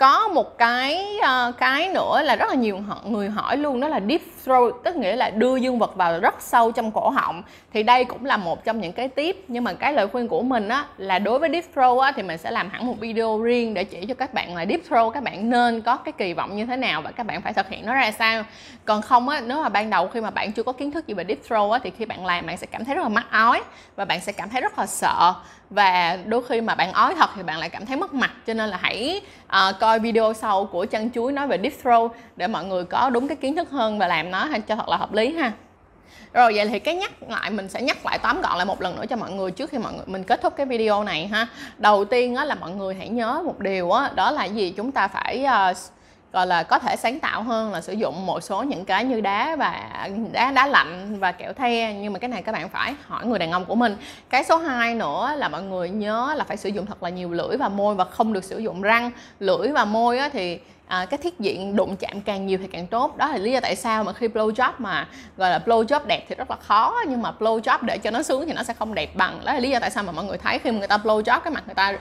có 0.00 0.28
một 0.28 0.58
cái 0.58 1.18
uh, 1.18 1.58
cái 1.58 1.88
nữa 1.88 2.22
là 2.24 2.36
rất 2.36 2.48
là 2.48 2.54
nhiều 2.54 2.78
người 3.04 3.28
hỏi 3.28 3.56
luôn 3.56 3.80
đó 3.80 3.88
là 3.88 4.00
deep 4.08 4.20
throat 4.44 4.74
tức 4.84 4.96
nghĩa 4.96 5.16
là 5.16 5.30
đưa 5.30 5.56
dương 5.56 5.78
vật 5.78 5.96
vào 5.96 6.20
rất 6.20 6.34
sâu 6.38 6.72
trong 6.72 6.90
cổ 6.90 7.10
họng. 7.10 7.42
Thì 7.72 7.82
đây 7.82 8.04
cũng 8.04 8.24
là 8.24 8.36
một 8.36 8.64
trong 8.64 8.80
những 8.80 8.92
cái 8.92 9.08
tiếp 9.08 9.44
nhưng 9.48 9.64
mà 9.64 9.72
cái 9.72 9.92
lời 9.92 10.08
khuyên 10.08 10.28
của 10.28 10.42
mình 10.42 10.68
á 10.68 10.84
là 10.96 11.18
đối 11.18 11.38
với 11.38 11.50
deep 11.52 11.64
throat 11.74 12.02
á 12.02 12.12
thì 12.16 12.22
mình 12.22 12.38
sẽ 12.38 12.50
làm 12.50 12.70
hẳn 12.70 12.86
một 12.86 12.94
video 13.00 13.42
riêng 13.42 13.74
để 13.74 13.84
chỉ 13.84 14.06
cho 14.06 14.14
các 14.14 14.34
bạn 14.34 14.56
là 14.56 14.66
deep 14.66 14.80
throat 14.88 15.14
các 15.14 15.22
bạn 15.22 15.50
nên 15.50 15.80
có 15.80 15.96
cái 15.96 16.12
kỳ 16.12 16.32
vọng 16.32 16.56
như 16.56 16.66
thế 16.66 16.76
nào 16.76 17.02
và 17.02 17.10
các 17.10 17.26
bạn 17.26 17.42
phải 17.42 17.52
thực 17.52 17.68
hiện 17.68 17.86
nó 17.86 17.94
ra 17.94 18.10
sao. 18.10 18.44
Còn 18.84 19.02
không 19.02 19.28
á 19.28 19.40
nếu 19.46 19.62
mà 19.62 19.68
ban 19.68 19.90
đầu 19.90 20.08
khi 20.08 20.20
mà 20.20 20.30
bạn 20.30 20.52
chưa 20.52 20.62
có 20.62 20.72
kiến 20.72 20.90
thức 20.90 21.06
gì 21.06 21.14
về 21.14 21.24
deep 21.28 21.38
throat 21.48 21.72
á 21.72 21.78
thì 21.82 21.90
khi 21.98 22.04
bạn 22.04 22.26
làm 22.26 22.46
bạn 22.46 22.56
sẽ 22.56 22.66
cảm 22.66 22.84
thấy 22.84 22.94
rất 22.94 23.02
là 23.02 23.08
mắc 23.08 23.26
ói 23.30 23.62
và 23.96 24.04
bạn 24.04 24.20
sẽ 24.20 24.32
cảm 24.32 24.48
thấy 24.48 24.60
rất 24.60 24.78
là 24.78 24.86
sợ. 24.86 25.34
Và 25.70 26.18
đôi 26.26 26.42
khi 26.48 26.60
mà 26.60 26.74
bạn 26.74 26.92
ói 26.92 27.14
thật 27.14 27.30
thì 27.36 27.42
bạn 27.42 27.58
lại 27.58 27.68
cảm 27.68 27.86
thấy 27.86 27.96
mất 27.96 28.14
mặt 28.14 28.30
cho 28.46 28.54
nên 28.54 28.68
là 28.68 28.78
hãy 28.82 29.20
uh, 29.46 29.80
coi 29.80 29.89
coi 29.90 29.98
video 29.98 30.32
sau 30.32 30.64
của 30.64 30.84
chân 30.84 31.10
chuối 31.10 31.32
nói 31.32 31.46
về 31.46 31.58
deep 31.62 31.72
throw 31.82 32.08
để 32.36 32.46
mọi 32.46 32.64
người 32.64 32.84
có 32.84 33.10
đúng 33.10 33.28
cái 33.28 33.36
kiến 33.36 33.56
thức 33.56 33.70
hơn 33.70 33.98
và 33.98 34.06
làm 34.06 34.30
nó 34.30 34.48
cho 34.66 34.76
thật 34.76 34.88
là 34.88 34.96
hợp 34.96 35.12
lý 35.12 35.34
ha. 35.34 35.52
Rồi 36.32 36.52
vậy 36.56 36.66
thì 36.68 36.78
cái 36.78 36.94
nhắc 36.94 37.12
lại 37.28 37.50
mình 37.50 37.68
sẽ 37.68 37.82
nhắc 37.82 38.06
lại 38.06 38.18
tóm 38.22 38.42
gọn 38.42 38.56
lại 38.56 38.66
một 38.66 38.82
lần 38.82 38.96
nữa 38.96 39.04
cho 39.10 39.16
mọi 39.16 39.30
người 39.30 39.50
trước 39.50 39.70
khi 39.70 39.78
mọi 39.78 39.92
người 39.92 40.04
mình 40.06 40.24
kết 40.24 40.42
thúc 40.42 40.56
cái 40.56 40.66
video 40.66 41.04
này 41.04 41.26
ha. 41.26 41.46
Đầu 41.78 42.04
tiên 42.04 42.34
á, 42.34 42.44
là 42.44 42.54
mọi 42.54 42.70
người 42.70 42.94
hãy 42.94 43.08
nhớ 43.08 43.42
một 43.44 43.58
điều 43.58 43.90
á, 43.90 44.10
đó 44.14 44.30
là 44.30 44.44
gì? 44.44 44.70
Chúng 44.76 44.92
ta 44.92 45.08
phải 45.08 45.46
uh, 45.70 45.76
gọi 46.32 46.46
là 46.46 46.62
có 46.62 46.78
thể 46.78 46.96
sáng 46.96 47.20
tạo 47.20 47.42
hơn 47.42 47.72
là 47.72 47.80
sử 47.80 47.92
dụng 47.92 48.26
một 48.26 48.40
số 48.40 48.62
những 48.62 48.84
cái 48.84 49.04
như 49.04 49.20
đá 49.20 49.56
và 49.56 49.88
đá 50.32 50.50
đá 50.50 50.66
lạnh 50.66 51.18
và 51.18 51.32
kẹo 51.32 51.52
the. 51.52 51.94
Nhưng 51.94 52.12
mà 52.12 52.18
cái 52.18 52.28
này 52.28 52.42
các 52.42 52.52
bạn 52.52 52.68
phải 52.68 52.94
hỏi 53.06 53.26
người 53.26 53.38
đàn 53.38 53.50
ông 53.50 53.64
của 53.64 53.74
mình. 53.74 53.96
Cái 54.30 54.44
số 54.44 54.56
2 54.58 54.94
nữa 54.94 55.34
là 55.36 55.48
mọi 55.48 55.62
người 55.62 55.90
nhớ 55.90 56.34
là 56.36 56.44
phải 56.44 56.56
sử 56.56 56.68
dụng 56.68 56.86
thật 56.86 57.02
là 57.02 57.08
nhiều 57.08 57.30
lưỡi 57.30 57.56
và 57.56 57.68
môi 57.68 57.94
và 57.94 58.04
không 58.04 58.32
được 58.32 58.44
sử 58.44 58.58
dụng 58.58 58.82
răng. 58.82 59.10
Lưỡi 59.40 59.68
và 59.68 59.84
môi 59.84 60.18
á, 60.18 60.28
thì 60.28 60.60
à, 60.86 61.06
cái 61.10 61.18
thiết 61.18 61.40
diện 61.40 61.76
đụng 61.76 61.96
chạm 61.96 62.20
càng 62.20 62.46
nhiều 62.46 62.58
thì 62.58 62.66
càng 62.66 62.86
tốt. 62.86 63.16
Đó 63.16 63.28
là 63.28 63.36
lý 63.36 63.52
do 63.52 63.60
tại 63.60 63.76
sao 63.76 64.04
mà 64.04 64.12
khi 64.12 64.28
blow 64.28 64.50
job 64.50 64.72
mà 64.78 65.08
gọi 65.36 65.50
là 65.50 65.60
blow 65.66 65.84
job 65.84 66.00
đẹp 66.06 66.24
thì 66.28 66.34
rất 66.34 66.50
là 66.50 66.56
khó. 66.56 66.94
Nhưng 67.08 67.22
mà 67.22 67.32
blow 67.38 67.60
job 67.60 67.78
để 67.82 67.98
cho 67.98 68.10
nó 68.10 68.22
sướng 68.22 68.46
thì 68.46 68.52
nó 68.52 68.62
sẽ 68.62 68.74
không 68.74 68.94
đẹp 68.94 69.16
bằng. 69.16 69.40
Đó 69.44 69.52
là 69.52 69.60
lý 69.60 69.70
do 69.70 69.78
tại 69.78 69.90
sao 69.90 70.04
mà 70.04 70.12
mọi 70.12 70.24
người 70.24 70.38
thấy 70.38 70.58
khi 70.58 70.70
mà 70.70 70.78
người 70.78 70.88
ta 70.88 70.96
blow 70.96 71.22
job 71.22 71.40
cái 71.40 71.52
mặt 71.52 71.62
người 71.66 71.74
ta 71.74 71.92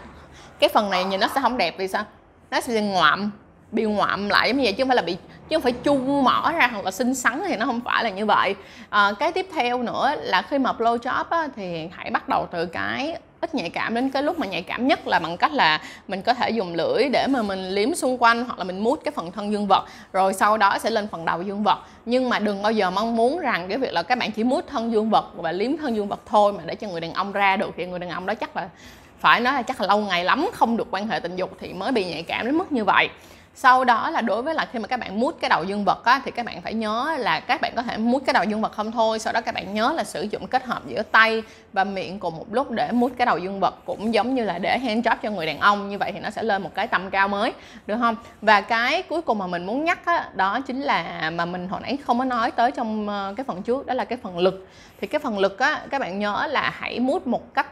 cái 0.59 0.69
phần 0.74 0.89
này 0.89 1.03
nhìn 1.03 1.19
nó 1.19 1.27
sẽ 1.36 1.41
không 1.41 1.57
đẹp 1.57 1.75
vì 1.77 1.88
sao? 1.88 2.03
Nó 2.51 2.62
sẽ 2.62 2.81
ngoạm 2.81 3.31
bị 3.71 3.83
ngoạm 3.83 4.29
lại 4.29 4.49
giống 4.49 4.57
như 4.57 4.63
vậy 4.63 4.73
chứ 4.73 4.83
không 4.83 4.89
phải 4.89 4.95
là 4.95 5.01
bị 5.01 5.17
chứ 5.49 5.55
không 5.55 5.61
phải 5.61 5.71
chung 5.71 6.23
mở 6.23 6.51
ra 6.51 6.67
hoặc 6.67 6.85
là 6.85 6.91
xinh 6.91 7.15
xắn 7.15 7.41
thì 7.47 7.55
nó 7.55 7.65
không 7.65 7.81
phải 7.85 8.03
là 8.03 8.09
như 8.09 8.25
vậy. 8.25 8.55
À, 8.89 9.11
cái 9.19 9.31
tiếp 9.31 9.47
theo 9.53 9.83
nữa 9.83 10.15
là 10.17 10.41
khi 10.41 10.57
mà 10.57 10.71
blow 10.71 10.97
job 10.97 11.23
á, 11.29 11.47
thì 11.55 11.88
hãy 11.91 12.11
bắt 12.11 12.29
đầu 12.29 12.47
từ 12.51 12.65
cái 12.65 13.15
ít 13.41 13.55
nhạy 13.55 13.69
cảm 13.69 13.95
đến 13.95 14.09
cái 14.09 14.23
lúc 14.23 14.39
mà 14.39 14.47
nhạy 14.47 14.61
cảm 14.61 14.88
nhất 14.88 15.07
là 15.07 15.19
bằng 15.19 15.38
cách 15.38 15.53
là 15.53 15.81
mình 16.07 16.21
có 16.21 16.33
thể 16.33 16.49
dùng 16.49 16.73
lưỡi 16.73 17.09
để 17.13 17.27
mà 17.29 17.41
mình 17.41 17.69
liếm 17.69 17.95
xung 17.95 18.17
quanh 18.23 18.45
hoặc 18.45 18.57
là 18.57 18.63
mình 18.63 18.79
mút 18.79 18.99
cái 19.05 19.11
phần 19.11 19.31
thân 19.31 19.51
dương 19.51 19.67
vật 19.67 19.85
rồi 20.13 20.33
sau 20.33 20.57
đó 20.57 20.77
sẽ 20.79 20.89
lên 20.89 21.07
phần 21.07 21.25
đầu 21.25 21.41
dương 21.41 21.63
vật. 21.63 21.79
Nhưng 22.05 22.29
mà 22.29 22.39
đừng 22.39 22.61
bao 22.61 22.71
giờ 22.71 22.91
mong 22.91 23.15
muốn 23.15 23.39
rằng 23.39 23.67
cái 23.67 23.77
việc 23.77 23.93
là 23.93 24.03
các 24.03 24.17
bạn 24.17 24.31
chỉ 24.31 24.43
mút 24.43 24.65
thân 24.67 24.91
dương 24.91 25.09
vật 25.09 25.25
và 25.35 25.51
liếm 25.51 25.77
thân 25.77 25.95
dương 25.95 26.07
vật 26.07 26.19
thôi 26.25 26.53
mà 26.53 26.63
để 26.65 26.75
cho 26.75 26.88
người 26.88 27.01
đàn 27.01 27.13
ông 27.13 27.31
ra 27.31 27.57
được 27.57 27.71
thì 27.77 27.85
người 27.85 27.99
đàn 27.99 28.09
ông 28.09 28.25
đó 28.25 28.33
chắc 28.33 28.55
là 28.55 28.69
phải 29.19 29.39
nói 29.39 29.53
là 29.53 29.61
chắc 29.61 29.81
là 29.81 29.88
lâu 29.88 29.97
ngày 29.97 30.23
lắm 30.23 30.49
không 30.53 30.77
được 30.77 30.88
quan 30.91 31.07
hệ 31.07 31.19
tình 31.19 31.35
dục 31.35 31.57
thì 31.59 31.73
mới 31.73 31.91
bị 31.91 32.05
nhạy 32.05 32.23
cảm 32.23 32.45
đến 32.45 32.57
mức 32.57 32.71
như 32.71 32.83
vậy 32.83 33.09
sau 33.56 33.84
đó 33.84 34.10
là 34.10 34.22
đối 34.22 34.41
với 34.41 34.56
là 34.56 34.68
khi 34.72 34.79
mà 34.79 34.88
các 34.88 35.00
bạn 35.00 35.20
mút 35.20 35.36
cái 35.41 35.50
đầu 35.50 35.63
dương 35.63 35.86
vật 35.86 36.06
á, 36.06 36.22
thì 36.25 36.32
các 36.32 36.46
bạn 36.46 36.62
phải 36.62 36.74
nhớ 36.74 37.15
là 37.18 37.39
các 37.39 37.62
bạn 37.62 37.74
có 37.75 37.82
thể 37.82 37.98
mút 37.98 38.24
cái 38.25 38.34
đầu 38.34 38.44
dương 38.44 38.62
vật 38.62 38.72
không 38.72 38.91
thôi. 38.91 39.20
Sau 39.20 39.34
đó 39.34 39.41
các 39.41 39.56
bạn 39.56 39.74
nhớ 39.74 39.94
là 39.96 40.03
sử 40.03 40.22
dụng 40.22 40.48
kết 40.48 40.63
hợp 40.65 40.82
giữa 40.88 41.03
tay 41.03 41.44
và 41.74 41.84
miệng 41.84 42.20
cùng 42.20 42.38
một 42.38 42.46
lúc 42.51 42.72
để 42.72 42.91
mút 42.91 43.12
cái 43.18 43.25
đầu 43.25 43.38
dương 43.38 43.60
vật 43.60 43.75
cũng 43.86 44.13
giống 44.13 44.36
như 44.36 44.44
là 44.44 44.60
để 44.60 44.79
hand 44.79 45.08
job 45.08 45.15
cho 45.24 45.29
người 45.29 45.46
đàn 45.46 45.60
ông. 45.60 45.89
Như 45.89 45.98
vậy 45.98 46.12
thì 46.12 46.20
nó 46.20 46.29
sẽ 46.29 46.44
lên 46.44 46.62
một 46.62 46.75
cái 46.75 46.88
tầm 46.88 47.10
cao 47.10 47.27
mới 47.27 47.53
được 47.88 47.96
không? 48.00 48.15
Và 48.41 48.62
cái 48.62 49.03
cuối 49.03 49.22
cùng 49.22 49.38
mà 49.38 49.48
mình 49.48 49.65
muốn 49.65 49.86
nhắc 49.86 50.06
á, 50.06 50.29
đó 50.34 50.60
chính 50.60 50.82
là 50.82 51.29
mà 51.36 51.46
mình 51.46 51.68
hồi 51.68 51.82
nãy 51.82 51.98
không 52.06 52.20
có 52.20 52.25
nói 52.25 52.51
tới 52.51 52.72
trong 52.72 53.10
ờ, 53.10 53.34
cái 53.38 53.44
phần 53.44 53.62
trước 53.62 53.86
đó 53.86 53.94
là 53.94 54.06
cái 54.06 54.18
phần 54.24 54.38
lực. 54.38 54.68
Thì 55.01 55.08
cái 55.08 55.20
phần 55.20 55.39
lực 55.39 55.60
á 55.60 55.82
các 55.89 56.01
bạn 56.01 56.20
nhớ 56.20 56.48
là 56.50 56.74
hãy 56.75 57.00
mút 57.00 57.27
một 57.27 57.53
cách 57.53 57.68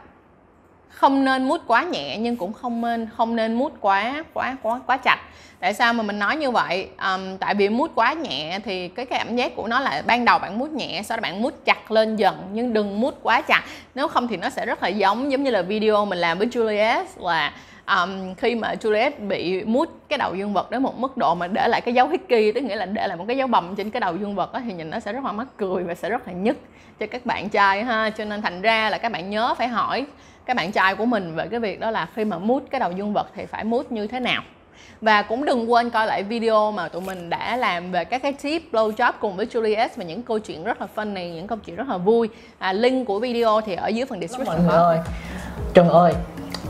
không 0.88 1.24
nên 1.24 1.48
mút 1.48 1.60
quá 1.66 1.82
nhẹ 1.82 2.18
nhưng 2.18 2.36
cũng 2.36 2.52
không 2.52 2.80
nên 2.80 3.08
không 3.16 3.36
nên 3.36 3.54
mút 3.54 3.72
quá 3.80 4.24
quá 4.34 4.56
quá 4.62 4.80
quá 4.86 4.96
chặt. 4.96 5.18
Tại 5.60 5.74
sao 5.74 5.92
mà 5.92 6.02
mình 6.02 6.18
nói 6.18 6.36
như 6.36 6.50
vậy? 6.50 6.88
Um, 7.12 7.36
tại 7.36 7.54
vì 7.54 7.68
mút 7.68 7.90
quá 7.94 8.12
nhẹ 8.12 8.58
thì 8.64 8.88
cái 8.88 9.06
cảm 9.06 9.36
giác 9.36 9.56
của 9.56 9.66
nó 9.66 9.80
là 9.80 10.02
ban 10.06 10.24
đầu 10.24 10.38
bạn 10.38 10.58
mút 10.58 10.70
nhẹ 10.70 11.02
sau 11.04 11.16
đó 11.16 11.20
bạn 11.20 11.42
mút 11.42 11.64
chặt 11.64 11.90
lên 11.90 12.16
dần 12.16 12.48
nhưng 12.52 12.72
đừng 12.72 13.00
mút 13.00 13.18
quá 13.22 13.40
chặt. 13.40 13.64
Nếu 13.94 14.08
không 14.08 14.28
thì 14.28 14.36
nó 14.36 14.50
sẽ 14.50 14.66
rất 14.66 14.82
là 14.82 14.88
giống 14.88 15.32
giống 15.32 15.42
như 15.42 15.50
là 15.50 15.62
video 15.62 16.04
mình 16.04 16.18
làm 16.18 16.38
với 16.38 16.46
Juliet 16.46 17.04
là 17.16 17.52
um, 17.96 18.34
khi 18.34 18.54
mà 18.54 18.74
Juliet 18.80 19.10
bị 19.28 19.64
mút 19.64 19.88
cái 20.08 20.18
đầu 20.18 20.34
dương 20.34 20.52
vật 20.52 20.70
đến 20.70 20.82
một 20.82 20.98
mức 20.98 21.16
độ 21.16 21.34
mà 21.34 21.46
để 21.46 21.68
lại 21.68 21.80
cái 21.80 21.94
dấu 21.94 22.08
hickey 22.08 22.52
tức 22.52 22.60
nghĩa 22.60 22.76
là 22.76 22.86
để 22.86 23.06
lại 23.06 23.16
một 23.16 23.24
cái 23.28 23.36
dấu 23.36 23.48
bầm 23.48 23.76
trên 23.76 23.90
cái 23.90 24.00
đầu 24.00 24.16
dương 24.16 24.34
vật 24.34 24.52
đó, 24.52 24.60
thì 24.64 24.72
nhìn 24.72 24.90
nó 24.90 25.00
sẽ 25.00 25.12
rất 25.12 25.24
là 25.24 25.32
mắc 25.32 25.46
cười 25.56 25.82
và 25.82 25.94
sẽ 25.94 26.10
rất 26.10 26.26
là 26.26 26.32
nhức 26.32 26.56
cho 26.98 27.06
các 27.06 27.26
bạn 27.26 27.48
trai 27.48 27.84
ha. 27.84 28.10
Cho 28.10 28.24
nên 28.24 28.42
thành 28.42 28.62
ra 28.62 28.90
là 28.90 28.98
các 28.98 29.12
bạn 29.12 29.30
nhớ 29.30 29.54
phải 29.58 29.68
hỏi 29.68 30.06
các 30.46 30.56
bạn 30.56 30.72
trai 30.72 30.94
của 30.94 31.04
mình 31.04 31.34
về 31.34 31.46
cái 31.50 31.60
việc 31.60 31.80
đó 31.80 31.90
là 31.90 32.08
khi 32.14 32.24
mà 32.24 32.38
mút 32.38 32.62
cái 32.70 32.80
đầu 32.80 32.92
dương 32.92 33.12
vật 33.12 33.28
thì 33.34 33.46
phải 33.46 33.64
mút 33.64 33.92
như 33.92 34.06
thế 34.06 34.20
nào. 34.20 34.42
Và 35.00 35.22
cũng 35.22 35.44
đừng 35.44 35.72
quên 35.72 35.90
coi 35.90 36.06
lại 36.06 36.22
video 36.22 36.72
mà 36.72 36.88
tụi 36.88 37.02
mình 37.02 37.30
đã 37.30 37.56
làm 37.56 37.92
về 37.92 38.04
các 38.04 38.22
cái 38.22 38.32
tip 38.32 38.62
blow 38.72 38.92
job 38.92 39.12
cùng 39.20 39.36
với 39.36 39.46
Juliet 39.46 39.88
và 39.96 40.04
những 40.04 40.22
câu 40.22 40.38
chuyện 40.38 40.64
rất 40.64 40.80
là 40.80 40.86
funny 40.96 41.34
những 41.34 41.46
câu 41.46 41.58
chuyện 41.66 41.76
rất 41.76 41.88
là 41.88 41.96
vui. 41.96 42.28
À, 42.58 42.72
link 42.72 43.06
của 43.06 43.18
video 43.18 43.60
thì 43.60 43.74
ở 43.74 43.88
dưới 43.88 44.06
phần 44.06 44.20
description 44.20 44.56
mọi 44.56 44.64
người. 44.64 44.76
Ơi 44.76 44.98
Trần 45.74 45.88
ơi 45.88 46.12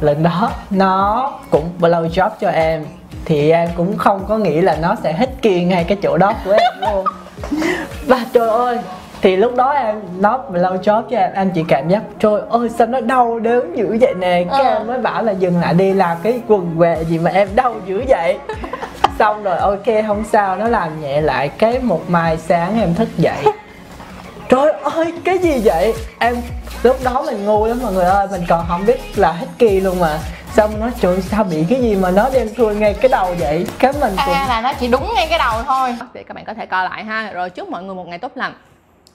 lần 0.00 0.23
đó 0.23 0.50
nó 0.71 1.31
cũng 1.50 1.71
blow 1.81 2.09
job 2.09 2.31
cho 2.40 2.49
em. 2.50 2.85
Thì 3.25 3.50
em 3.50 3.69
cũng 3.76 3.97
không 3.99 4.25
có 4.28 4.38
nghĩ 4.38 4.61
là 4.61 4.76
nó 4.83 4.95
sẽ 5.02 5.12
hết 5.12 5.28
kỳ 5.43 5.64
ngay 5.64 5.85
cái 5.85 5.99
chỗ 6.02 6.17
đó 6.19 6.33
của 6.45 6.52
em 6.52 6.73
luôn. 6.93 7.05
Và 8.07 8.21
trời 8.33 8.49
ơi 8.49 8.78
thì 9.23 9.37
lúc 9.37 9.55
đó 9.57 9.71
em 9.71 10.00
nó 10.19 10.40
blow 10.52 10.78
job 10.81 11.02
cho 11.11 11.17
em. 11.19 11.33
Em 11.35 11.50
chỉ 11.55 11.64
cảm 11.69 11.88
giác 11.88 12.02
trời 12.19 12.40
ơi 12.50 12.69
sao 12.78 12.87
nó 12.87 13.00
đau 13.00 13.38
đớn 13.38 13.76
dữ 13.76 13.99
vậy 14.00 14.14
nè? 14.19 14.45
Cái 14.50 14.64
Ờ. 14.64 14.75
em 14.75 14.87
mới 14.87 14.99
bảo 14.99 15.23
là 15.23 15.33
dừng 15.33 15.61
lại 15.61 15.75
đi 15.75 15.93
làm 15.95 16.17
cái 16.23 16.40
quần 16.49 16.75
què 16.78 17.05
gì 17.05 17.19
mà 17.19 17.31
em 17.31 17.49
đau 17.55 17.75
dữ 17.87 18.05
vậy. 18.09 18.38
Xong 19.19 19.43
rồi 19.43 19.57
ok 19.59 19.87
không 20.07 20.25
sao 20.33 20.57
nó 20.57 20.69
làm 20.69 21.00
nhẹ 21.00 21.21
lại 21.21 21.49
cái 21.49 21.78
một 21.78 22.00
mai 22.11 22.37
sáng 22.37 22.81
em 22.81 22.95
thức 22.95 23.09
dậy. 23.17 23.45
Trời 24.49 24.73
ơi, 24.73 25.12
cái 25.25 25.38
gì 25.38 25.61
vậy? 25.64 25.95
Em 26.19 26.37
lúc 26.82 26.97
đó 27.04 27.23
mình 27.26 27.44
ngu 27.44 27.66
lắm 27.66 27.78
mọi 27.82 27.92
người 27.92 28.04
ơi, 28.04 28.26
mình 28.30 28.44
còn 28.49 28.66
không 28.68 28.87
biết 28.87 29.18
là 29.18 29.32
hết 29.32 29.47
kỳ 29.58 29.80
luôn 29.80 30.00
mà. 30.00 30.18
Xong 30.56 30.80
nó 30.80 30.87
trời 31.00 31.23
sao 31.23 31.44
bị 31.44 31.64
cái 31.68 31.82
gì 31.82 31.97
mà 31.97 32.11
nó 32.11 32.30
đem 32.32 32.54
thui 32.54 32.75
ngay 32.75 32.94
cái 32.94 33.08
đầu 33.08 33.35
vậy? 33.38 33.66
Cái 33.78 33.92
mình 33.92 34.16
cũng 34.25 34.35
à 34.35 34.47
là 34.49 34.61
nó 34.61 34.73
chỉ 34.80 34.88
đúng 34.88 35.12
ngay 35.14 35.26
cái 35.30 35.38
đầu 35.38 35.62
thôi 35.66 35.97
để 36.12 36.23
các 36.23 36.35
bạn 36.35 36.44
có 36.44 36.54
thể 36.54 36.66
coi 36.66 36.85
lại 36.85 37.04
ha 37.04 37.30
rồi 37.32 37.50
chúc 37.50 37.68
mọi 37.68 37.82
người 37.82 37.94
một 37.94 38.06
ngày 38.08 38.18
tốt 38.18 38.32
lành 38.35 38.54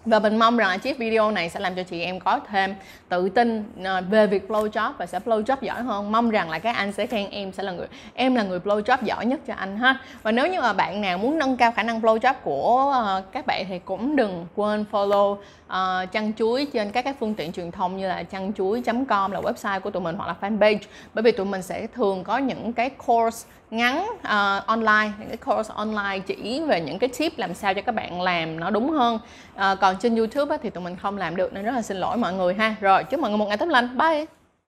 và 0.06 0.20
mình 0.20 0.40
mong 0.40 0.58
rằng 0.58 0.70
là 0.70 0.78
chiếc 0.78 0.98
video 0.98 1.32
này 1.32 1.50
sẽ 1.50 1.60
làm 1.60 1.76
cho 1.76 1.84
chị 1.84 2.02
em 2.02 2.20
có 2.20 2.40
thêm 2.50 2.76
tự 3.10 3.30
tin 3.30 3.64
ờ, 3.84 4.02
về 4.10 4.28
việc 4.28 4.50
blow 4.50 4.70
job 4.70 4.92
và 4.98 5.06
sẽ 5.06 5.20
blow 5.20 5.44
job 5.44 5.58
giỏi 5.62 5.82
hơn. 5.82 6.12
Mong 6.12 6.30
rằng 6.30 6.50
là 6.50 6.60
các 6.60 6.76
anh 6.76 6.92
sẽ 6.92 7.08
khen 7.08 7.30
em 7.30 7.52
sẽ 7.52 7.64
là 7.64 7.72
người, 7.72 7.88
em 8.14 8.36
là 8.36 8.44
người 8.44 8.60
blow 8.60 8.82
job 8.82 8.98
giỏi 9.02 9.26
nhất 9.26 9.40
cho 9.48 9.54
anh 9.54 9.78
ha. 9.78 10.00
Và 10.24 10.32
nếu 10.32 10.48
như 10.48 10.62
mà 10.62 10.74
bạn 10.74 11.02
nào 11.02 11.18
muốn 11.18 11.38
nâng 11.38 11.58
cao 11.58 11.72
khả 11.72 11.84
năng 11.84 12.02
blow 12.02 12.18
job 12.18 12.34
của 12.44 12.92
ờ, 12.94 13.24
các 13.32 13.46
bạn 13.46 13.66
thì 13.70 13.80
cũng 13.80 14.16
đừng 14.16 14.48
quên 14.56 14.86
follow 14.92 15.38
ờ, 15.68 16.06
chăn 16.12 16.34
chuối 16.34 16.68
trên 16.74 16.92
các 16.92 17.02
cái 17.02 17.14
phương 17.20 17.34
tiện 17.34 17.52
truyền 17.52 17.72
thông 17.72 17.98
như 17.98 18.08
là 18.08 18.24
chăn 18.24 18.54
chuối.com 18.54 19.32
là 19.32 19.42
website 19.42 19.80
của 19.80 19.90
tụi 19.90 20.02
mình 20.02 20.16
hoặc 20.16 20.28
là 20.28 20.36
fanpage. 20.42 20.80
Bởi 21.14 21.24
vì 21.24 21.32
tụi 21.32 21.46
mình 21.46 21.62
sẽ 21.62 21.88
thường 21.88 22.24
có 22.24 22.38
những 22.38 22.74
cái 22.74 22.90
course 22.90 23.48
ngắn 23.74 24.06
uh, 24.12 24.65
online 24.68 25.12
những 25.20 25.27
cái 25.27 25.38
course 25.38 25.74
online 25.75 26.20
chỉ 26.20 26.62
về 26.68 26.82
những 26.82 27.00
cái 27.00 27.10
tip 27.20 27.38
làm 27.38 27.53
sao 27.53 27.74
cho 27.74 27.82
các 27.82 27.96
bạn 27.96 28.22
làm 28.22 28.60
nó 28.60 28.70
đúng 28.70 28.89
hơn. 28.89 29.20
Uh, 29.56 29.80
còn 29.82 29.96
trên 30.00 30.15
YouTube 30.15 30.56
á, 30.56 30.60
thì 30.63 30.70
tụi 30.70 30.84
mình 30.84 30.96
không 31.01 31.18
làm 31.18 31.36
được 31.36 31.53
nên 31.53 31.65
rất 31.65 31.72
là 31.72 31.82
xin 31.82 31.98
lỗi 31.98 32.18
mọi 32.18 32.34
người 32.34 32.53
ha. 32.53 32.75
Rồi 32.82 33.03
chúc 33.03 33.20
mọi 33.20 33.32
người 33.32 33.38
một 33.38 33.46
ngày 33.46 33.58
tốt 33.58 33.65
lành. 33.65 33.98
Bye! 33.98 34.43